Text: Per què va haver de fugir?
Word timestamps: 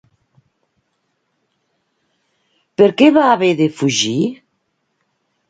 Per 2.83 2.89
què 3.03 3.11
va 3.19 3.27
haver 3.35 3.51
de 3.61 3.69
fugir? 3.83 4.17